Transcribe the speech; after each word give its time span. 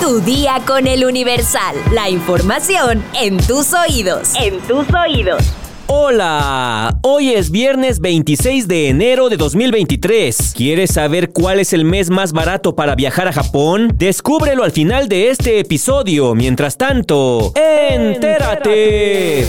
Tu 0.00 0.20
día 0.20 0.60
con 0.66 0.86
el 0.86 1.04
Universal. 1.04 1.76
La 1.92 2.10
información 2.10 3.02
en 3.20 3.38
tus 3.38 3.72
oídos. 3.72 4.32
En 4.40 4.60
tus 4.60 4.86
oídos. 4.92 5.42
Hola, 5.86 6.98
hoy 7.02 7.32
es 7.32 7.50
viernes 7.50 8.00
26 8.00 8.68
de 8.68 8.88
enero 8.88 9.28
de 9.28 9.36
2023. 9.36 10.54
¿Quieres 10.56 10.92
saber 10.92 11.30
cuál 11.30 11.60
es 11.60 11.72
el 11.72 11.84
mes 11.84 12.10
más 12.10 12.32
barato 12.32 12.74
para 12.74 12.94
viajar 12.94 13.28
a 13.28 13.32
Japón? 13.32 13.92
Descúbrelo 13.94 14.64
al 14.64 14.72
final 14.72 15.08
de 15.08 15.30
este 15.30 15.58
episodio. 15.58 16.34
Mientras 16.34 16.76
tanto, 16.76 17.52
entérate. 17.54 19.46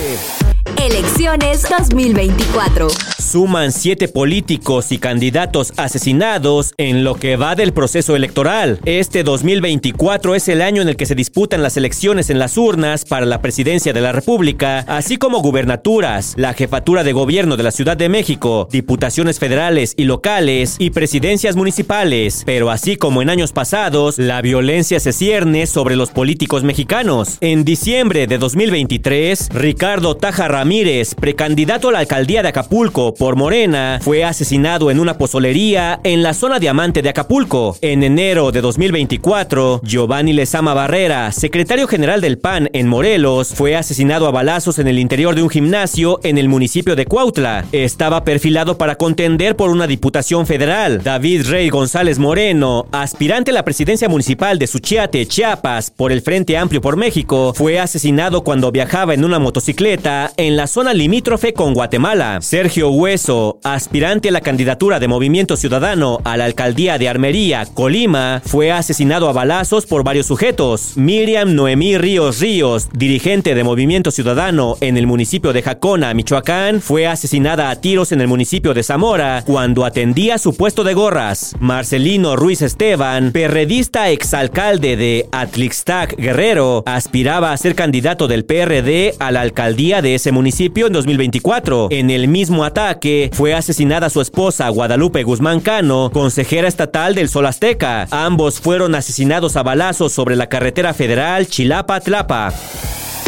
Elecciones 0.85 1.65
2024. 1.67 2.89
Suman 3.17 3.71
siete 3.71 4.07
políticos 4.07 4.91
y 4.91 4.99
candidatos 4.99 5.73
asesinados 5.77 6.75
en 6.77 7.03
lo 7.03 7.15
que 7.15 7.37
va 7.37 7.55
del 7.55 7.73
proceso 7.73 8.15
electoral. 8.15 8.79
Este 8.85 9.23
2024 9.23 10.35
es 10.35 10.47
el 10.47 10.61
año 10.61 10.83
en 10.83 10.89
el 10.89 10.95
que 10.95 11.07
se 11.07 11.15
disputan 11.15 11.63
las 11.63 11.75
elecciones 11.75 12.29
en 12.29 12.37
las 12.37 12.55
urnas 12.55 13.03
para 13.03 13.25
la 13.25 13.41
presidencia 13.41 13.93
de 13.93 14.01
la 14.01 14.11
República, 14.11 14.85
así 14.87 15.17
como 15.17 15.41
gubernaturas, 15.41 16.35
la 16.37 16.53
jefatura 16.53 17.03
de 17.03 17.13
gobierno 17.13 17.57
de 17.57 17.63
la 17.63 17.71
Ciudad 17.71 17.97
de 17.97 18.07
México, 18.07 18.67
diputaciones 18.71 19.39
federales 19.39 19.95
y 19.97 20.03
locales 20.03 20.75
y 20.77 20.91
presidencias 20.91 21.55
municipales. 21.55 22.43
Pero 22.45 22.69
así 22.69 22.95
como 22.95 23.23
en 23.23 23.31
años 23.31 23.53
pasados, 23.53 24.19
la 24.19 24.39
violencia 24.43 24.99
se 24.99 25.13
cierne 25.13 25.65
sobre 25.65 25.95
los 25.95 26.11
políticos 26.11 26.63
mexicanos. 26.63 27.39
En 27.41 27.65
diciembre 27.65 28.27
de 28.27 28.37
2023, 28.37 29.49
Ricardo 29.51 30.15
Taja 30.15 30.47
Ramírez, 30.47 30.74
precandidato 31.15 31.87
a 31.87 31.91
la 31.93 31.99
alcaldía 31.99 32.41
de 32.41 32.49
Acapulco 32.49 33.13
por 33.13 33.37
Morena, 33.37 33.99
fue 34.01 34.25
asesinado 34.25 34.91
en 34.91 34.99
una 34.99 35.17
pozolería 35.17 36.01
en 36.03 36.21
la 36.21 36.33
zona 36.33 36.59
diamante 36.59 37.01
de 37.01 37.09
Acapulco. 37.09 37.77
En 37.79 38.03
enero 38.03 38.51
de 38.51 38.59
2024, 38.59 39.79
Giovanni 39.83 40.33
Lezama 40.33 40.73
Barrera, 40.73 41.31
secretario 41.31 41.87
general 41.87 42.19
del 42.19 42.39
PAN 42.39 42.69
en 42.73 42.89
Morelos, 42.89 43.53
fue 43.55 43.77
asesinado 43.77 44.27
a 44.27 44.31
balazos 44.31 44.77
en 44.79 44.89
el 44.89 44.99
interior 44.99 45.33
de 45.33 45.43
un 45.43 45.49
gimnasio 45.49 46.19
en 46.23 46.37
el 46.37 46.49
municipio 46.49 46.97
de 46.97 47.05
Cuautla. 47.05 47.63
Estaba 47.71 48.25
perfilado 48.25 48.77
para 48.77 48.95
contender 48.95 49.55
por 49.55 49.69
una 49.69 49.87
diputación 49.87 50.45
federal. 50.45 51.01
David 51.03 51.47
Rey 51.47 51.69
González 51.69 52.19
Moreno, 52.19 52.87
aspirante 52.91 53.51
a 53.51 53.53
la 53.53 53.63
presidencia 53.63 54.09
municipal 54.09 54.59
de 54.59 54.67
Suchiate, 54.67 55.25
Chiapas, 55.25 55.89
por 55.89 56.11
el 56.11 56.21
Frente 56.21 56.57
Amplio 56.57 56.81
por 56.81 56.97
México, 56.97 57.53
fue 57.55 57.79
asesinado 57.79 58.43
cuando 58.43 58.73
viajaba 58.73 59.13
en 59.13 59.23
una 59.23 59.39
motocicleta 59.39 60.33
en 60.37 60.57
la 60.57 60.64
zona 60.67 60.93
limítrofe 60.93 61.53
con 61.53 61.73
Guatemala. 61.73 62.39
Sergio 62.41 62.89
Hueso, 62.89 63.59
aspirante 63.63 64.29
a 64.29 64.31
la 64.31 64.41
candidatura 64.41 64.99
de 64.99 65.07
Movimiento 65.07 65.57
Ciudadano 65.57 66.19
a 66.23 66.37
la 66.37 66.45
alcaldía 66.45 66.97
de 66.97 67.09
Armería, 67.09 67.65
Colima, 67.65 68.41
fue 68.45 68.71
asesinado 68.71 69.29
a 69.29 69.33
balazos 69.33 69.85
por 69.85 70.03
varios 70.03 70.25
sujetos. 70.25 70.93
Miriam 70.95 71.55
Noemí 71.55 71.97
Ríos 71.97 72.39
Ríos, 72.39 72.89
dirigente 72.93 73.53
de 73.53 73.63
Movimiento 73.63 74.11
Ciudadano 74.11 74.77
en 74.81 74.97
el 74.97 75.07
municipio 75.07 75.53
de 75.53 75.61
Jacona, 75.61 76.13
Michoacán, 76.13 76.81
fue 76.81 77.05
asesinada 77.05 77.69
a 77.69 77.75
tiros 77.75 78.11
en 78.11 78.21
el 78.21 78.27
municipio 78.27 78.73
de 78.73 78.83
Zamora 78.83 79.43
cuando 79.45 79.85
atendía 79.85 80.37
su 80.37 80.55
puesto 80.55 80.83
de 80.83 80.93
gorras. 80.93 81.55
Marcelino 81.59 82.35
Ruiz 82.35 82.61
Esteban, 82.61 83.31
perredista 83.31 84.09
exalcalde 84.09 84.97
de 84.97 85.27
Atlixtac 85.31 86.15
Guerrero, 86.17 86.83
aspiraba 86.85 87.51
a 87.51 87.57
ser 87.57 87.75
candidato 87.75 88.27
del 88.27 88.45
PRD 88.45 89.15
a 89.19 89.31
la 89.31 89.41
alcaldía 89.41 90.01
de 90.01 90.15
ese 90.15 90.31
municipio 90.31 90.54
en 90.57 90.93
2024. 90.93 91.89
En 91.91 92.09
el 92.09 92.27
mismo 92.29 92.63
ataque 92.63 93.29
fue 93.33 93.53
asesinada 93.53 94.09
su 94.09 94.21
esposa 94.21 94.69
Guadalupe 94.69 95.23
Guzmán 95.23 95.59
Cano, 95.59 96.09
consejera 96.13 96.67
estatal 96.67 97.13
del 97.13 97.27
Sol 97.27 97.45
Azteca. 97.45 98.07
Ambos 98.09 98.61
fueron 98.61 98.95
asesinados 98.95 99.57
a 99.57 99.63
balazos 99.63 100.13
sobre 100.13 100.35
la 100.37 100.47
carretera 100.47 100.93
federal 100.93 101.47
Chilapa-Tlapa. 101.47 102.53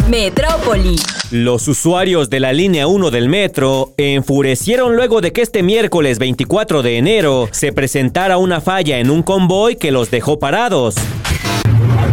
Metrópoli. 0.08 0.96
Los 1.30 1.68
usuarios 1.68 2.30
de 2.30 2.40
la 2.40 2.54
línea 2.54 2.86
1 2.86 3.10
del 3.10 3.28
metro 3.28 3.92
enfurecieron 3.98 4.96
luego 4.96 5.20
de 5.20 5.32
que 5.32 5.42
este 5.42 5.62
miércoles 5.62 6.18
24 6.18 6.82
de 6.82 6.96
enero 6.96 7.48
se 7.52 7.72
presentara 7.72 8.38
una 8.38 8.62
falla 8.62 9.00
en 9.00 9.10
un 9.10 9.22
convoy 9.22 9.76
que 9.76 9.90
los 9.90 10.10
dejó 10.10 10.38
parados. 10.38 10.94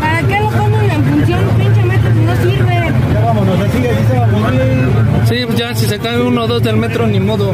¿Para 0.02 0.28
qué 0.28 0.40
lo 0.42 0.50
ponen 0.50 0.92
en 0.92 1.04
función? 1.06 1.40
Pinche 1.58 1.84
metro 1.86 2.12
si 2.12 2.20
no 2.20 2.36
sirve. 2.36 2.94
Ya 3.14 3.20
vámonos, 3.22 3.60
así, 3.62 3.78
así 3.78 4.08
se 4.10 4.20
va 4.20 4.26
a 4.26 4.28
morir. 4.28 4.96
Sí, 5.28 5.38
pues 5.44 5.58
ya 5.58 5.75
si 5.86 5.90
se 5.90 6.00
cae 6.00 6.20
uno 6.20 6.44
o 6.44 6.48
dos 6.48 6.64
del 6.64 6.78
metro, 6.78 7.06
ni 7.06 7.20
modo. 7.20 7.54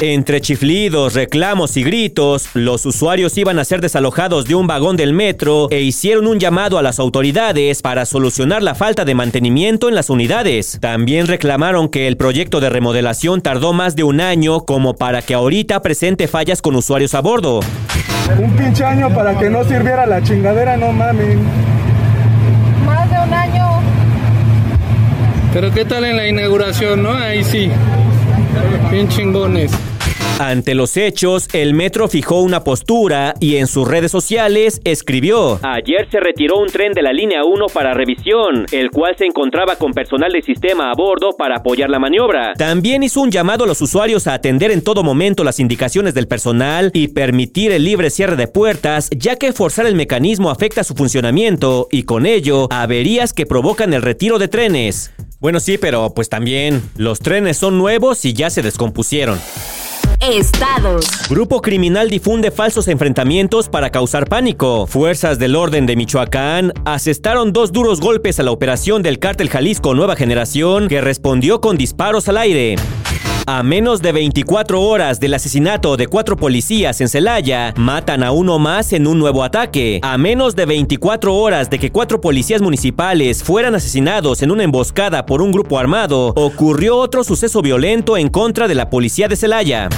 Entre 0.00 0.40
chiflidos, 0.40 1.14
reclamos 1.14 1.76
y 1.76 1.84
gritos, 1.84 2.48
los 2.54 2.84
usuarios 2.84 3.38
iban 3.38 3.58
a 3.58 3.64
ser 3.64 3.80
desalojados 3.80 4.44
de 4.44 4.54
un 4.54 4.66
vagón 4.66 4.96
del 4.96 5.12
metro 5.12 5.68
e 5.70 5.80
hicieron 5.80 6.26
un 6.26 6.38
llamado 6.38 6.76
a 6.76 6.82
las 6.82 6.98
autoridades 6.98 7.82
para 7.82 8.04
solucionar 8.04 8.62
la 8.62 8.74
falta 8.74 9.04
de 9.04 9.14
mantenimiento 9.14 9.88
en 9.88 9.94
las 9.94 10.10
unidades. 10.10 10.78
También 10.80 11.26
reclamaron 11.28 11.88
que 11.88 12.08
el 12.08 12.16
proyecto 12.16 12.60
de 12.60 12.68
remodelación 12.68 13.40
tardó 13.40 13.72
más 13.72 13.96
de 13.96 14.02
un 14.02 14.20
año 14.20 14.64
como 14.64 14.94
para 14.94 15.22
que 15.22 15.34
ahorita 15.34 15.80
presente 15.82 16.28
fallas 16.28 16.60
con 16.60 16.74
usuarios 16.74 17.14
a 17.14 17.20
bordo. 17.20 17.60
Un 18.38 18.50
pinche 18.56 18.84
año 18.84 19.08
para 19.14 19.38
que 19.38 19.48
no 19.48 19.64
sirviera 19.64 20.04
la 20.04 20.20
chingadera, 20.20 20.76
no 20.76 20.92
mamen. 20.92 21.38
Más 22.84 23.08
de 23.08 23.18
un 23.18 23.32
año. 23.32 23.65
Pero 25.58 25.72
qué 25.72 25.86
tal 25.86 26.04
en 26.04 26.18
la 26.18 26.28
inauguración, 26.28 27.02
¿no? 27.02 27.14
Ahí 27.14 27.42
sí. 27.42 27.70
Bien 28.90 29.08
chingones. 29.08 29.72
Ante 30.38 30.74
los 30.74 30.98
hechos, 30.98 31.48
el 31.54 31.72
metro 31.72 32.08
fijó 32.08 32.42
una 32.42 32.62
postura 32.62 33.32
y 33.40 33.56
en 33.56 33.66
sus 33.66 33.88
redes 33.88 34.10
sociales 34.10 34.82
escribió: 34.84 35.58
Ayer 35.62 36.10
se 36.10 36.20
retiró 36.20 36.58
un 36.58 36.66
tren 36.66 36.92
de 36.92 37.00
la 37.00 37.10
línea 37.14 37.42
1 37.42 37.68
para 37.72 37.94
revisión, 37.94 38.66
el 38.70 38.90
cual 38.90 39.16
se 39.16 39.24
encontraba 39.24 39.76
con 39.76 39.92
personal 39.92 40.30
de 40.30 40.42
sistema 40.42 40.90
a 40.90 40.94
bordo 40.94 41.30
para 41.38 41.56
apoyar 41.56 41.88
la 41.88 41.98
maniobra. 41.98 42.52
También 42.58 43.02
hizo 43.02 43.22
un 43.22 43.30
llamado 43.30 43.64
a 43.64 43.66
los 43.66 43.80
usuarios 43.80 44.26
a 44.26 44.34
atender 44.34 44.70
en 44.70 44.84
todo 44.84 45.02
momento 45.02 45.42
las 45.42 45.58
indicaciones 45.58 46.12
del 46.12 46.28
personal 46.28 46.90
y 46.92 47.08
permitir 47.08 47.72
el 47.72 47.82
libre 47.82 48.10
cierre 48.10 48.36
de 48.36 48.46
puertas, 48.46 49.08
ya 49.16 49.36
que 49.36 49.54
forzar 49.54 49.86
el 49.86 49.94
mecanismo 49.94 50.50
afecta 50.50 50.84
su 50.84 50.94
funcionamiento 50.94 51.88
y 51.90 52.02
con 52.02 52.26
ello 52.26 52.68
averías 52.70 53.32
que 53.32 53.46
provocan 53.46 53.94
el 53.94 54.02
retiro 54.02 54.38
de 54.38 54.48
trenes. 54.48 55.14
Bueno, 55.38 55.60
sí, 55.60 55.76
pero 55.78 56.14
pues 56.14 56.28
también 56.28 56.82
los 56.96 57.18
trenes 57.18 57.58
son 57.58 57.78
nuevos 57.78 58.24
y 58.24 58.32
ya 58.32 58.48
se 58.48 58.62
descompusieron. 58.62 59.38
Estados. 60.20 61.06
Grupo 61.28 61.60
criminal 61.60 62.08
difunde 62.08 62.50
falsos 62.50 62.88
enfrentamientos 62.88 63.68
para 63.68 63.90
causar 63.90 64.28
pánico. 64.28 64.86
Fuerzas 64.86 65.38
del 65.38 65.54
orden 65.54 65.84
de 65.84 65.94
Michoacán 65.94 66.72
asestaron 66.86 67.52
dos 67.52 67.70
duros 67.70 68.00
golpes 68.00 68.40
a 68.40 68.42
la 68.42 68.50
operación 68.50 69.02
del 69.02 69.18
cártel 69.18 69.50
Jalisco 69.50 69.94
Nueva 69.94 70.16
Generación 70.16 70.88
que 70.88 71.02
respondió 71.02 71.60
con 71.60 71.76
disparos 71.76 72.28
al 72.28 72.38
aire. 72.38 72.76
A 73.48 73.62
menos 73.62 74.02
de 74.02 74.10
24 74.10 74.82
horas 74.82 75.20
del 75.20 75.32
asesinato 75.32 75.96
de 75.96 76.08
cuatro 76.08 76.36
policías 76.36 77.00
en 77.00 77.08
Celaya, 77.08 77.72
matan 77.76 78.24
a 78.24 78.32
uno 78.32 78.58
más 78.58 78.92
en 78.92 79.06
un 79.06 79.20
nuevo 79.20 79.44
ataque. 79.44 80.00
A 80.02 80.18
menos 80.18 80.56
de 80.56 80.66
24 80.66 81.32
horas 81.32 81.70
de 81.70 81.78
que 81.78 81.92
cuatro 81.92 82.20
policías 82.20 82.60
municipales 82.60 83.44
fueran 83.44 83.76
asesinados 83.76 84.42
en 84.42 84.50
una 84.50 84.64
emboscada 84.64 85.26
por 85.26 85.42
un 85.42 85.52
grupo 85.52 85.78
armado, 85.78 86.32
ocurrió 86.34 86.96
otro 86.96 87.22
suceso 87.22 87.62
violento 87.62 88.16
en 88.16 88.30
contra 88.30 88.66
de 88.66 88.74
la 88.74 88.90
policía 88.90 89.28
de 89.28 89.36
Celaya. 89.36 89.90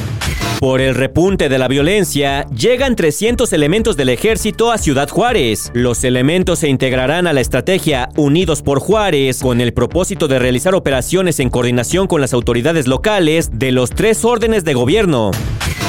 Por 0.61 0.81
el 0.81 0.97
repunte 0.97 1.49
de 1.49 1.57
la 1.57 1.69
violencia, 1.69 2.45
llegan 2.47 2.97
300 2.97 3.53
elementos 3.53 3.97
del 3.97 4.09
ejército 4.09 4.73
a 4.73 4.79
Ciudad 4.79 5.09
Juárez. 5.09 5.71
Los 5.73 6.03
elementos 6.03 6.59
se 6.59 6.69
integrarán 6.69 7.29
a 7.29 7.33
la 7.33 7.41
estrategia 7.41 8.09
Unidos 8.17 8.63
por 8.63 8.81
Juárez 8.81 9.41
con 9.41 9.61
el 9.61 9.73
propósito 9.73 10.27
de 10.27 10.41
realizar 10.41 10.75
operaciones 10.75 11.39
en 11.39 11.51
coordinación 11.51 12.09
con 12.09 12.21
las 12.21 12.33
autoridades 12.33 12.89
locales 12.89 13.51
de 13.53 13.71
los 13.71 13.91
tres 13.91 14.25
órdenes 14.25 14.65
de 14.65 14.75
gobierno. 14.75 15.31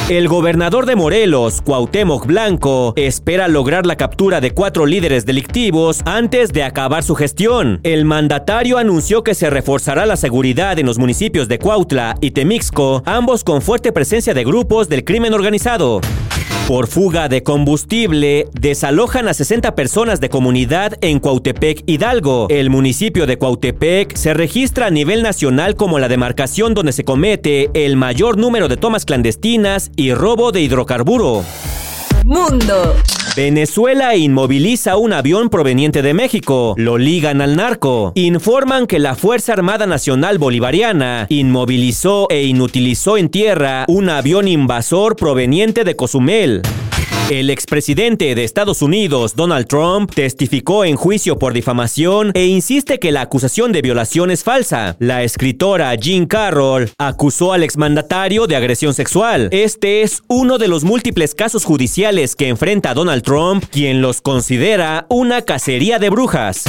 El 0.10 0.28
gobernador 0.28 0.88
de 0.88 0.96
Morelos, 0.96 1.62
Cuauhtémoc 1.62 2.26
Blanco, 2.26 2.94
espera 2.96 3.48
lograr 3.48 3.86
la 3.86 3.96
captura 3.96 4.42
de 4.42 4.56
cuatro 4.56 4.88
líderes 4.88 5.24
delictivos 5.24 6.02
antes 6.04 6.52
de 6.52 6.64
acabar 6.64 7.04
su 7.04 7.14
gestión. 7.14 7.80
El 7.84 8.06
mandatario 8.06 8.80
anunció 8.80 9.24
que 9.24 9.36
se 9.36 9.52
reforzará 9.52 10.08
la 10.08 10.18
seguridad 10.18 10.80
en 10.80 10.88
los 10.88 10.98
municipios 10.98 11.48
de 11.48 11.60
Cuautla 11.60 12.16
y 12.22 12.32
Temixco, 12.32 13.04
ambos 13.06 13.44
con 13.44 13.62
fuerte 13.62 13.92
presencia 13.92 14.34
de 14.34 14.44
grupos 14.44 14.90
del 14.90 15.04
crimen 15.04 15.36
organizado. 15.36 16.02
Por 16.70 16.86
fuga 16.86 17.30
de 17.30 17.42
combustible, 17.42 18.48
desalojan 18.54 19.28
a 19.28 19.34
60 19.34 19.74
personas 19.74 20.22
de 20.22 20.30
comunidad 20.30 21.00
en 21.02 21.20
Cuautepec, 21.20 21.82
Hidalgo. 21.88 22.46
El 22.52 22.70
municipio 22.70 23.26
de 23.26 23.40
Cuautepec 23.40 24.16
se 24.16 24.36
registra 24.36 24.86
a 24.86 24.92
nivel 24.92 25.24
nacional 25.24 25.76
como 25.76 25.98
la 25.98 26.08
demarcación 26.08 26.76
donde 26.76 26.92
se 26.92 27.04
comete 27.04 27.72
el 27.74 27.96
mayor 27.96 28.38
número 28.38 28.68
de 28.68 28.78
tomas 28.78 29.06
clandestinas 29.06 29.90
y 29.96 30.14
robo 30.14 30.52
de 30.52 30.62
hidrocarburo. 30.62 31.44
Mundo. 32.24 32.94
Venezuela 33.36 34.16
inmoviliza 34.16 34.98
un 34.98 35.14
avión 35.14 35.50
proveniente 35.50 36.02
de 36.02 36.14
México. 36.14 36.74
Lo 36.78 36.98
ligan 36.98 37.42
al 37.42 37.56
narco. 37.56 38.12
Informan 38.16 38.88
que 38.88 39.00
la 39.00 39.16
Fuerza 39.16 39.54
Armada 39.54 39.86
Nacional 39.86 40.38
Bolivariana 40.38 41.28
inmovilizó 41.30 42.28
e 42.30 42.44
inutilizó 42.44 43.18
en 43.18 43.30
tierra 43.30 43.86
un 43.88 44.10
avión 44.10 44.48
invasor 44.48 45.16
proveniente 45.16 45.84
de 45.84 45.96
Cozumel. 45.96 46.62
El 47.30 47.52
expresidente 47.52 48.34
de 48.34 48.44
Estados 48.44 48.82
Unidos, 48.82 49.36
Donald 49.36 49.68
Trump, 49.68 50.12
testificó 50.16 50.84
en 50.84 50.96
juicio 50.96 51.38
por 51.38 51.54
difamación 51.54 52.32
e 52.34 52.48
insiste 52.48 52.98
que 52.98 53.12
la 53.12 53.22
acusación 53.22 53.72
de 53.72 53.84
violación 53.84 54.32
es 54.32 54.44
falsa. 54.44 54.96
La 54.98 55.22
escritora 55.22 55.94
Jean 55.94 56.26
Carroll 56.26 56.90
acusó 56.98 57.54
al 57.54 57.62
exmandatario 57.62 58.48
de 58.48 58.56
agresión 58.56 58.96
sexual. 58.96 59.48
Este 59.52 60.02
es 60.02 60.24
uno 60.28 60.58
de 60.58 60.70
los 60.70 60.84
múltiples 60.84 61.36
casos 61.36 61.66
judiciales 61.66 62.36
que 62.36 62.48
enfrenta 62.48 62.96
Donald 62.96 63.22
Trump, 63.22 63.64
quien 63.70 64.02
los 64.02 64.22
considera 64.22 65.06
una 65.08 65.44
cacería 65.44 66.00
de 66.00 66.10
brujas. 66.10 66.64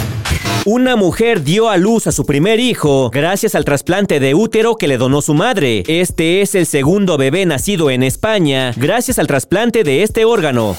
Una 0.67 0.95
mujer 0.95 1.43
dio 1.43 1.71
a 1.71 1.79
luz 1.79 2.07
a 2.07 2.13
su 2.13 2.27
primer 2.27 2.61
hijo 2.61 3.11
gracias 3.11 3.55
al 3.55 3.65
trasplante 3.65 4.21
de 4.21 4.35
útero 4.35 4.77
que 4.77 4.89
le 4.89 4.99
donó 4.99 5.23
su 5.23 5.33
madre. 5.33 5.85
Este 5.87 6.43
es 6.43 6.55
el 6.55 6.67
segundo 6.67 7.17
bebé 7.17 7.47
nacido 7.47 7.91
en 7.91 8.03
España 8.03 8.73
gracias 8.77 9.19
al 9.19 9.27
trasplante 9.27 9.85
de 9.85 10.03
este 10.03 10.25
órgano. 10.27 10.77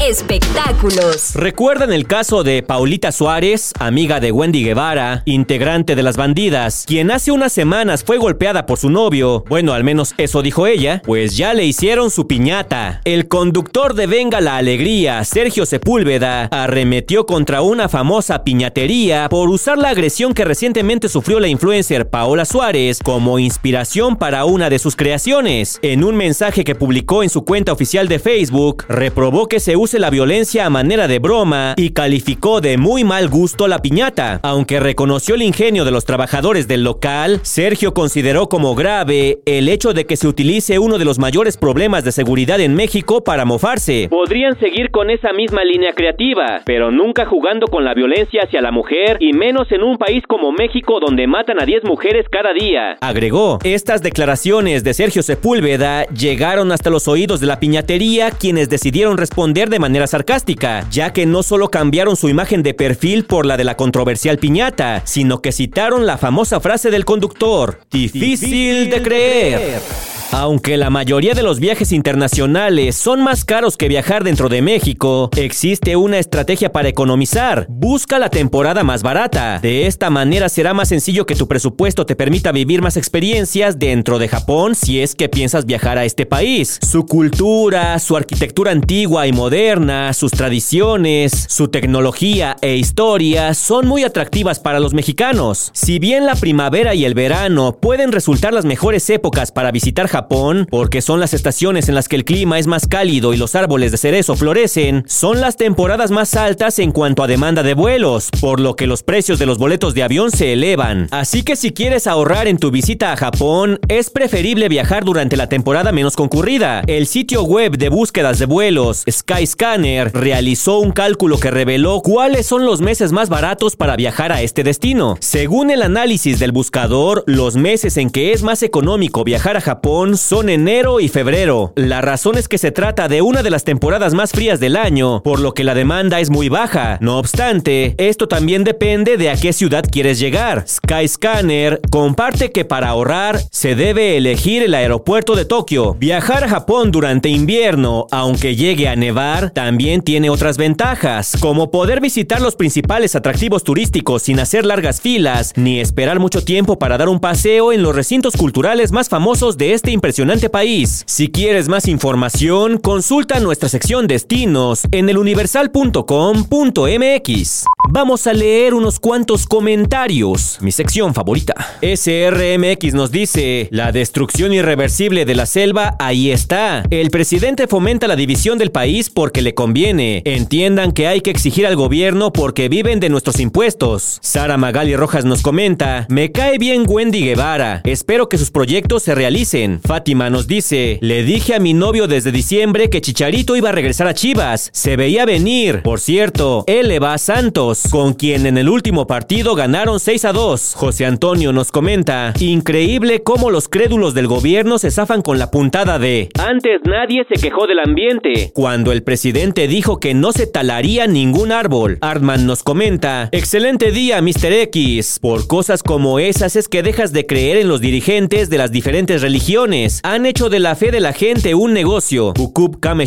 Espectáculos. 0.00 1.34
¿Recuerdan 1.34 1.90
el 1.90 2.06
caso 2.06 2.44
de 2.44 2.62
Paulita 2.62 3.12
Suárez, 3.12 3.72
amiga 3.78 4.20
de 4.20 4.30
Wendy 4.30 4.62
Guevara, 4.62 5.22
integrante 5.24 5.96
de 5.96 6.02
las 6.02 6.18
bandidas, 6.18 6.84
quien 6.86 7.10
hace 7.10 7.32
unas 7.32 7.50
semanas 7.52 8.04
fue 8.04 8.18
golpeada 8.18 8.66
por 8.66 8.76
su 8.76 8.90
novio? 8.90 9.42
Bueno, 9.48 9.72
al 9.72 9.84
menos 9.84 10.12
eso 10.18 10.42
dijo 10.42 10.66
ella, 10.66 11.00
pues 11.02 11.38
ya 11.38 11.54
le 11.54 11.64
hicieron 11.64 12.10
su 12.10 12.26
piñata. 12.26 13.00
El 13.06 13.26
conductor 13.26 13.94
de 13.94 14.06
Venga 14.06 14.42
la 14.42 14.58
Alegría, 14.58 15.24
Sergio 15.24 15.64
Sepúlveda, 15.64 16.44
arremetió 16.52 17.24
contra 17.24 17.62
una 17.62 17.88
famosa 17.88 18.44
piñatería 18.44 19.30
por 19.30 19.48
usar 19.48 19.78
la 19.78 19.88
agresión 19.88 20.34
que 20.34 20.44
recientemente 20.44 21.08
sufrió 21.08 21.40
la 21.40 21.48
influencer 21.48 22.10
Paola 22.10 22.44
Suárez 22.44 22.98
como 23.02 23.38
inspiración 23.38 24.16
para 24.16 24.44
una 24.44 24.68
de 24.68 24.78
sus 24.78 24.94
creaciones. 24.94 25.78
En 25.80 26.04
un 26.04 26.16
mensaje 26.16 26.64
que 26.64 26.74
publicó 26.74 27.22
en 27.22 27.30
su 27.30 27.46
cuenta 27.46 27.72
oficial 27.72 28.08
de 28.08 28.18
Facebook, 28.18 28.84
reprobó 28.90 29.48
que 29.48 29.58
se 29.58 29.74
la 29.94 30.10
violencia 30.10 30.66
a 30.66 30.70
manera 30.70 31.06
de 31.08 31.18
broma 31.18 31.74
y 31.76 31.90
calificó 31.90 32.60
de 32.60 32.76
muy 32.76 33.04
mal 33.04 33.28
gusto 33.28 33.68
la 33.68 33.78
piñata. 33.78 34.40
Aunque 34.42 34.80
reconoció 34.80 35.36
el 35.36 35.42
ingenio 35.42 35.84
de 35.84 35.92
los 35.92 36.04
trabajadores 36.04 36.68
del 36.68 36.82
local, 36.84 37.40
Sergio 37.42 37.94
consideró 37.94 38.48
como 38.48 38.74
grave 38.74 39.38
el 39.46 39.68
hecho 39.68 39.94
de 39.94 40.04
que 40.04 40.16
se 40.16 40.28
utilice 40.28 40.78
uno 40.78 40.98
de 40.98 41.04
los 41.04 41.18
mayores 41.18 41.56
problemas 41.56 42.04
de 42.04 42.12
seguridad 42.12 42.60
en 42.60 42.74
México 42.74 43.22
para 43.22 43.44
mofarse. 43.44 44.08
Podrían 44.10 44.58
seguir 44.58 44.90
con 44.90 45.08
esa 45.08 45.32
misma 45.32 45.64
línea 45.64 45.92
creativa, 45.94 46.62
pero 46.66 46.90
nunca 46.90 47.24
jugando 47.24 47.68
con 47.68 47.84
la 47.84 47.94
violencia 47.94 48.42
hacia 48.44 48.60
la 48.60 48.72
mujer 48.72 49.18
y 49.20 49.32
menos 49.32 49.70
en 49.70 49.82
un 49.82 49.96
país 49.96 50.24
como 50.26 50.52
México 50.52 50.98
donde 51.00 51.26
matan 51.26 51.62
a 51.62 51.64
10 51.64 51.84
mujeres 51.84 52.26
cada 52.30 52.52
día. 52.52 52.96
Agregó, 53.00 53.60
estas 53.62 54.02
declaraciones 54.02 54.84
de 54.84 54.94
Sergio 54.94 55.22
Sepúlveda 55.22 56.06
llegaron 56.08 56.72
hasta 56.72 56.90
los 56.90 57.06
oídos 57.08 57.40
de 57.40 57.46
la 57.46 57.60
piñatería 57.60 58.30
quienes 58.30 58.68
decidieron 58.68 59.16
responder 59.16 59.68
de 59.68 59.75
manera 59.78 60.06
sarcástica, 60.06 60.86
ya 60.90 61.12
que 61.12 61.26
no 61.26 61.42
solo 61.42 61.70
cambiaron 61.70 62.16
su 62.16 62.28
imagen 62.28 62.62
de 62.62 62.74
perfil 62.74 63.24
por 63.24 63.46
la 63.46 63.56
de 63.56 63.64
la 63.64 63.76
controversial 63.76 64.38
piñata, 64.38 65.02
sino 65.04 65.42
que 65.42 65.52
citaron 65.52 66.06
la 66.06 66.18
famosa 66.18 66.60
frase 66.60 66.90
del 66.90 67.04
conductor, 67.04 67.80
difícil 67.90 68.90
de 68.90 69.02
creer. 69.02 70.15
Aunque 70.38 70.76
la 70.76 70.90
mayoría 70.90 71.32
de 71.32 71.42
los 71.42 71.60
viajes 71.60 71.92
internacionales 71.92 72.94
son 72.94 73.22
más 73.22 73.46
caros 73.46 73.78
que 73.78 73.88
viajar 73.88 74.22
dentro 74.22 74.50
de 74.50 74.60
México, 74.60 75.30
existe 75.34 75.96
una 75.96 76.18
estrategia 76.18 76.72
para 76.72 76.90
economizar. 76.90 77.64
Busca 77.70 78.18
la 78.18 78.28
temporada 78.28 78.84
más 78.84 79.02
barata. 79.02 79.60
De 79.60 79.86
esta 79.86 80.10
manera 80.10 80.50
será 80.50 80.74
más 80.74 80.90
sencillo 80.90 81.24
que 81.24 81.36
tu 81.36 81.48
presupuesto 81.48 82.04
te 82.04 82.16
permita 82.16 82.52
vivir 82.52 82.82
más 82.82 82.98
experiencias 82.98 83.78
dentro 83.78 84.18
de 84.18 84.28
Japón 84.28 84.74
si 84.74 85.00
es 85.00 85.14
que 85.14 85.30
piensas 85.30 85.64
viajar 85.64 85.96
a 85.96 86.04
este 86.04 86.26
país. 86.26 86.80
Su 86.86 87.06
cultura, 87.06 87.98
su 87.98 88.14
arquitectura 88.14 88.72
antigua 88.72 89.26
y 89.26 89.32
moderna, 89.32 90.12
sus 90.12 90.32
tradiciones, 90.32 91.46
su 91.48 91.68
tecnología 91.68 92.56
e 92.60 92.76
historia 92.76 93.54
son 93.54 93.88
muy 93.88 94.04
atractivas 94.04 94.60
para 94.60 94.80
los 94.80 94.92
mexicanos. 94.92 95.70
Si 95.72 95.98
bien 95.98 96.26
la 96.26 96.34
primavera 96.34 96.94
y 96.94 97.06
el 97.06 97.14
verano 97.14 97.78
pueden 97.80 98.12
resultar 98.12 98.52
las 98.52 98.66
mejores 98.66 99.08
épocas 99.08 99.50
para 99.50 99.70
visitar 99.70 100.08
Japón, 100.08 100.25
porque 100.28 101.02
son 101.02 101.20
las 101.20 101.34
estaciones 101.34 101.88
en 101.88 101.94
las 101.94 102.08
que 102.08 102.16
el 102.16 102.24
clima 102.24 102.58
es 102.58 102.66
más 102.66 102.86
cálido 102.86 103.32
y 103.32 103.36
los 103.36 103.54
árboles 103.54 103.92
de 103.92 103.98
cerezo 103.98 104.36
florecen, 104.36 105.04
son 105.06 105.40
las 105.40 105.56
temporadas 105.56 106.10
más 106.10 106.34
altas 106.34 106.78
en 106.78 106.92
cuanto 106.92 107.22
a 107.22 107.26
demanda 107.26 107.62
de 107.62 107.74
vuelos, 107.74 108.30
por 108.40 108.60
lo 108.60 108.76
que 108.76 108.86
los 108.86 109.02
precios 109.02 109.38
de 109.38 109.46
los 109.46 109.58
boletos 109.58 109.94
de 109.94 110.02
avión 110.02 110.30
se 110.30 110.52
elevan. 110.52 111.08
Así 111.10 111.42
que 111.42 111.56
si 111.56 111.72
quieres 111.72 112.06
ahorrar 112.06 112.48
en 112.48 112.58
tu 112.58 112.70
visita 112.70 113.12
a 113.12 113.16
Japón, 113.16 113.78
es 113.88 114.10
preferible 114.10 114.68
viajar 114.68 115.04
durante 115.04 115.36
la 115.36 115.48
temporada 115.48 115.92
menos 115.92 116.16
concurrida. 116.16 116.82
El 116.86 117.06
sitio 117.06 117.42
web 117.44 117.76
de 117.78 117.88
búsquedas 117.88 118.38
de 118.38 118.46
vuelos 118.46 119.04
Skyscanner 119.10 120.12
realizó 120.12 120.78
un 120.78 120.92
cálculo 120.92 121.38
que 121.38 121.50
reveló 121.50 122.00
cuáles 122.02 122.46
son 122.46 122.64
los 122.64 122.80
meses 122.80 123.12
más 123.12 123.28
baratos 123.28 123.76
para 123.76 123.96
viajar 123.96 124.32
a 124.32 124.42
este 124.42 124.62
destino. 124.62 125.16
Según 125.20 125.70
el 125.70 125.82
análisis 125.82 126.38
del 126.38 126.52
buscador, 126.52 127.24
los 127.26 127.56
meses 127.56 127.96
en 127.96 128.10
que 128.10 128.32
es 128.32 128.42
más 128.42 128.62
económico 128.62 129.24
viajar 129.24 129.56
a 129.56 129.60
Japón 129.60 130.05
son 130.14 130.48
enero 130.48 131.00
y 131.00 131.08
febrero. 131.08 131.72
La 131.74 132.00
razón 132.00 132.38
es 132.38 132.48
que 132.48 132.58
se 132.58 132.70
trata 132.70 133.08
de 133.08 133.22
una 133.22 133.42
de 133.42 133.50
las 133.50 133.64
temporadas 133.64 134.14
más 134.14 134.32
frías 134.32 134.60
del 134.60 134.76
año, 134.76 135.22
por 135.22 135.40
lo 135.40 135.54
que 135.54 135.64
la 135.64 135.74
demanda 135.74 136.20
es 136.20 136.30
muy 136.30 136.48
baja. 136.48 136.98
No 137.00 137.18
obstante, 137.18 137.94
esto 137.98 138.28
también 138.28 138.62
depende 138.62 139.16
de 139.16 139.30
a 139.30 139.36
qué 139.36 139.52
ciudad 139.52 139.84
quieres 139.90 140.18
llegar. 140.18 140.64
Skyscanner 140.68 141.80
comparte 141.90 142.52
que 142.52 142.64
para 142.64 142.88
ahorrar 142.88 143.40
se 143.50 143.74
debe 143.74 144.16
elegir 144.16 144.62
el 144.62 144.74
aeropuerto 144.74 145.34
de 145.34 145.44
Tokio. 145.44 145.94
Viajar 145.94 146.44
a 146.44 146.48
Japón 146.48 146.90
durante 146.90 147.28
invierno, 147.28 148.06
aunque 148.10 148.54
llegue 148.54 148.88
a 148.88 148.96
nevar, 148.96 149.50
también 149.50 150.02
tiene 150.02 150.30
otras 150.30 150.58
ventajas, 150.58 151.36
como 151.40 151.70
poder 151.70 152.00
visitar 152.00 152.40
los 152.40 152.56
principales 152.56 153.16
atractivos 153.16 153.64
turísticos 153.64 154.22
sin 154.22 154.40
hacer 154.40 154.66
largas 154.66 155.00
filas, 155.00 155.52
ni 155.56 155.80
esperar 155.80 156.20
mucho 156.20 156.44
tiempo 156.44 156.78
para 156.78 156.98
dar 156.98 157.08
un 157.08 157.20
paseo 157.20 157.72
en 157.72 157.82
los 157.82 157.94
recintos 157.94 158.36
culturales 158.36 158.92
más 158.92 159.08
famosos 159.08 159.56
de 159.56 159.72
este 159.72 159.92
impresionante 159.96 160.48
país. 160.48 161.02
Si 161.06 161.28
quieres 161.28 161.68
más 161.68 161.88
información, 161.88 162.78
consulta 162.78 163.40
nuestra 163.40 163.68
sección 163.68 164.06
destinos 164.06 164.82
en 164.92 165.08
eluniversal.com.mx. 165.08 167.64
Vamos 167.88 168.26
a 168.26 168.32
leer 168.32 168.74
unos 168.74 169.00
cuantos 169.00 169.46
comentarios, 169.46 170.58
mi 170.60 170.72
sección 170.72 171.14
favorita. 171.14 171.54
SRMX 171.82 172.94
nos 172.94 173.10
dice, 173.10 173.68
la 173.70 173.92
destrucción 173.92 174.52
irreversible 174.52 175.24
de 175.24 175.34
la 175.34 175.46
selva 175.46 175.96
ahí 175.98 176.30
está. 176.30 176.84
El 176.90 177.10
presidente 177.10 177.66
fomenta 177.66 178.06
la 178.06 178.16
división 178.16 178.58
del 178.58 178.72
país 178.72 179.08
porque 179.08 179.40
le 179.40 179.54
conviene. 179.54 180.22
Entiendan 180.24 180.92
que 180.92 181.06
hay 181.06 181.20
que 181.20 181.30
exigir 181.30 181.66
al 181.66 181.76
gobierno 181.76 182.32
porque 182.32 182.68
viven 182.68 183.00
de 183.00 183.08
nuestros 183.08 183.40
impuestos. 183.40 184.18
Sara 184.20 184.56
Magali 184.56 184.96
Rojas 184.96 185.24
nos 185.24 185.42
comenta, 185.42 186.06
me 186.10 186.32
cae 186.32 186.58
bien 186.58 186.84
Wendy 186.86 187.24
Guevara, 187.24 187.80
espero 187.84 188.28
que 188.28 188.36
sus 188.36 188.50
proyectos 188.50 189.04
se 189.04 189.14
realicen. 189.14 189.80
Fátima 189.86 190.30
nos 190.30 190.48
dice, 190.48 190.98
le 191.00 191.22
dije 191.22 191.54
a 191.54 191.60
mi 191.60 191.72
novio 191.72 192.08
desde 192.08 192.32
diciembre 192.32 192.90
que 192.90 193.00
Chicharito 193.00 193.54
iba 193.54 193.68
a 193.68 193.72
regresar 193.72 194.08
a 194.08 194.14
Chivas. 194.14 194.68
Se 194.72 194.96
veía 194.96 195.24
venir. 195.24 195.82
Por 195.82 196.00
cierto, 196.00 196.64
él 196.66 196.88
le 196.88 196.98
va 196.98 197.14
a 197.14 197.18
Santos, 197.18 197.84
con 197.92 198.14
quien 198.14 198.46
en 198.46 198.58
el 198.58 198.68
último 198.68 199.06
partido 199.06 199.54
ganaron 199.54 200.00
6 200.00 200.24
a 200.24 200.32
2. 200.32 200.74
José 200.74 201.06
Antonio 201.06 201.52
nos 201.52 201.70
comenta, 201.70 202.34
increíble 202.40 203.22
cómo 203.22 203.52
los 203.52 203.68
crédulos 203.68 204.12
del 204.12 204.26
gobierno 204.26 204.78
se 204.78 204.90
zafan 204.90 205.22
con 205.22 205.38
la 205.38 205.52
puntada 205.52 206.00
de, 206.00 206.30
antes 206.36 206.80
nadie 206.84 207.24
se 207.32 207.40
quejó 207.40 207.68
del 207.68 207.78
ambiente, 207.78 208.50
cuando 208.54 208.90
el 208.90 209.04
presidente 209.04 209.68
dijo 209.68 210.00
que 210.00 210.14
no 210.14 210.32
se 210.32 210.48
talaría 210.48 211.06
ningún 211.06 211.52
árbol. 211.52 211.98
Artman 212.00 212.44
nos 212.44 212.64
comenta, 212.64 213.28
excelente 213.30 213.92
día, 213.92 214.20
Mr. 214.20 214.52
X. 214.52 215.20
Por 215.20 215.46
cosas 215.46 215.84
como 215.84 216.18
esas 216.18 216.56
es 216.56 216.66
que 216.66 216.82
dejas 216.82 217.12
de 217.12 217.26
creer 217.26 217.58
en 217.58 217.68
los 217.68 217.80
dirigentes 217.80 218.50
de 218.50 218.58
las 218.58 218.72
diferentes 218.72 219.22
religiones 219.22 219.75
han 220.02 220.24
hecho 220.24 220.48
de 220.48 220.58
la 220.58 220.74
fe 220.74 220.90
de 220.90 221.00
la 221.00 221.12
gente 221.12 221.54
un 221.54 221.74
negocio. 221.74 222.32
Ukub 222.38 222.80
Kame 222.80 223.04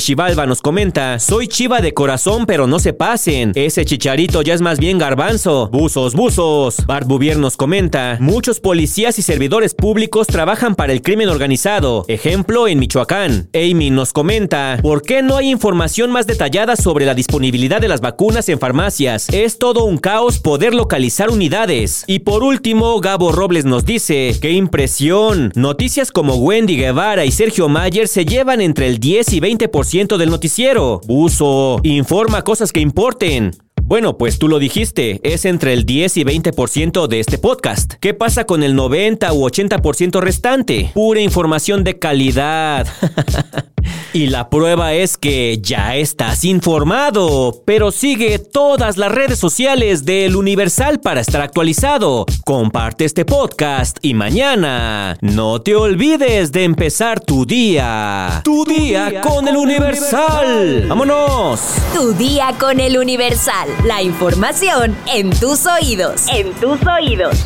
nos 0.48 0.62
comenta, 0.62 1.18
soy 1.18 1.48
chiva 1.48 1.82
de 1.82 1.94
corazón 1.96 2.46
pero 2.46 2.68
no 2.68 2.78
se 2.78 2.94
pasen. 2.94 3.54
Ese 3.56 3.86
chicharito 3.86 4.44
ya 4.44 4.54
es 4.54 4.62
más 4.62 4.78
bien 4.78 5.00
garbanzo. 5.00 5.70
Buzos, 5.72 6.14
buzos. 6.14 6.86
Bart 6.86 7.08
Bouvier 7.08 7.38
nos 7.38 7.58
comenta, 7.58 8.18
muchos 8.20 8.60
policías 8.60 9.18
y 9.18 9.24
servidores 9.24 9.74
públicos 9.74 10.28
trabajan 10.28 10.76
para 10.76 10.94
el 10.94 11.02
crimen 11.02 11.30
organizado. 11.30 12.06
Ejemplo 12.08 12.68
en 12.68 12.78
Michoacán. 12.78 13.50
Amy 13.56 13.90
nos 13.90 14.14
comenta, 14.14 14.78
¿por 14.84 15.02
qué 15.02 15.24
no 15.24 15.38
hay 15.38 15.50
información 15.50 16.12
más 16.12 16.28
detallada 16.28 16.76
sobre 16.76 17.06
la 17.06 17.16
disponibilidad 17.16 17.82
de 17.82 17.88
las 17.88 18.02
vacunas 18.02 18.48
en 18.48 18.60
farmacias? 18.60 19.28
Es 19.30 19.58
todo 19.58 19.86
un 19.86 19.98
caos 19.98 20.38
poder 20.38 20.76
localizar 20.76 21.32
unidades. 21.32 22.04
Y 22.06 22.20
por 22.20 22.44
último, 22.44 23.00
Gabo 23.02 23.32
Robles 23.32 23.66
nos 23.66 23.86
dice, 23.86 24.38
qué 24.40 24.52
impresión. 24.52 25.52
Noticias 25.56 26.12
como 26.12 26.38
Wendy 26.60 26.76
Guevara 26.76 27.24
y 27.24 27.32
Sergio 27.32 27.70
Mayer 27.70 28.10
se 28.10 28.26
llevan 28.26 28.60
entre 28.60 28.88
el 28.88 29.00
10 29.00 29.32
y 29.32 29.40
20% 29.40 30.18
del 30.18 30.30
noticiero. 30.30 31.00
Buzo, 31.08 31.80
informa 31.84 32.42
cosas 32.42 32.74
que 32.74 32.82
importen. 32.82 33.56
Bueno, 33.82 34.18
pues 34.18 34.40
tú 34.40 34.50
lo 34.50 34.60
dijiste, 34.60 35.22
es 35.24 35.46
entre 35.46 35.72
el 35.72 35.86
10 35.86 36.18
y 36.18 36.24
20% 36.26 37.08
de 37.08 37.22
este 37.22 37.38
podcast. 37.38 37.94
¿Qué 38.02 38.14
pasa 38.14 38.44
con 38.44 38.62
el 38.62 38.76
90 38.76 39.32
u 39.32 39.48
80% 39.48 40.20
restante? 40.20 40.92
Pura 40.94 41.22
información 41.22 41.86
de 41.86 41.98
calidad. 41.98 42.86
Y 44.12 44.28
la 44.28 44.50
prueba 44.50 44.94
es 44.94 45.18
que 45.18 45.60
ya 45.62 45.96
estás 45.96 46.44
informado, 46.44 47.62
pero 47.64 47.92
sigue 47.92 48.40
todas 48.40 48.98
las 48.98 49.12
redes 49.12 49.38
sociales 49.38 50.04
del 50.04 50.36
Universal 50.36 51.00
para 51.00 51.22
estar 51.22 51.42
actualizado. 51.42 52.26
Comparte 52.44 53.06
este 53.06 53.24
podcast 53.24 53.98
y 54.02 54.16
mañana 54.16 55.16
no 55.22 55.62
te 55.62 55.76
olvides 55.76 56.52
de 56.52 56.64
empezar 56.64 57.20
tu 57.20 57.46
día. 57.46 58.42
Tu, 58.44 58.66
día, 58.66 59.22
con, 59.22 59.48
el 59.48 59.58
Universal. 59.58 60.88
¡Vámonos! 60.88 61.62
Tu 61.94 62.14
día 62.14 62.56
con 62.60 62.80
el 62.80 62.98
Universal. 62.98 63.70
La 63.86 64.02
información 64.02 64.98
en 65.14 65.30
tus 65.30 65.68
oídos. 65.68 66.26
En 66.34 66.52
tus 66.54 66.80
oídos. 66.88 67.46